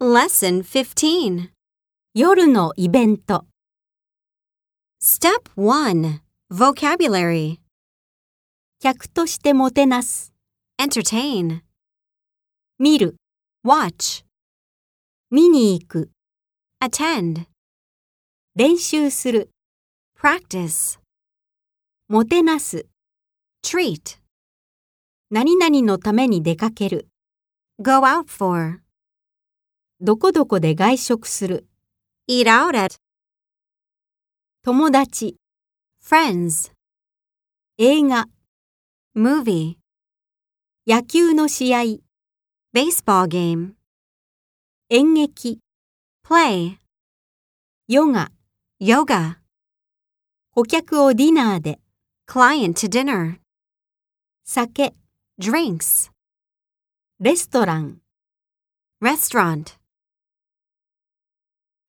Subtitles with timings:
[0.00, 1.50] Lesson 15.
[2.14, 3.46] 夜のイベント
[5.02, 6.20] Step 1.
[6.52, 7.58] Vocabulary.
[8.80, 10.32] 客としてもてなす
[10.80, 11.62] Entertain.
[12.78, 13.16] 見る
[13.66, 14.24] Watch.
[15.32, 16.10] 見に行く
[16.80, 17.46] Attend.
[18.54, 19.50] 練習する
[20.16, 21.00] Practice.
[22.08, 22.86] もてなす
[23.66, 24.20] Treat.
[25.32, 27.08] 何々のために出かける
[27.82, 28.80] Go out for.
[30.00, 31.66] どこどこで外食する
[32.30, 32.98] Eat out at.
[34.62, 35.38] 友達
[36.00, 36.70] Friends.
[37.78, 38.26] 映画
[39.16, 39.74] Movie.
[40.86, 41.80] 野球の試合
[42.72, 43.72] Baseball game.
[44.88, 45.58] 演劇
[46.24, 46.76] Play.
[47.88, 48.30] ヨガ
[48.80, 49.38] Yoga.
[50.54, 51.80] 顧客をディナーで
[52.28, 53.40] Client to dinner.
[54.44, 54.94] 酒
[55.40, 56.12] Drinks.
[57.18, 57.98] レストラン
[59.02, 59.77] Restaurant.